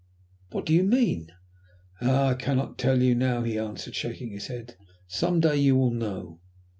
[0.49, 1.31] "What do you mean?"
[2.01, 2.29] "Ah!
[2.29, 4.75] I cannot tell you now," he answered, shaking his head.
[5.07, 6.39] "Some day you will know."